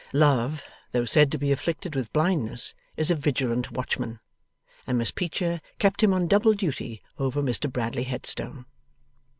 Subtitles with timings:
[0.13, 0.63] Love,
[0.93, 4.19] though said to be afflicted with blindness, is a vigilant watchman,
[4.87, 8.65] and Miss Peecher kept him on double duty over Mr Bradley Headstone.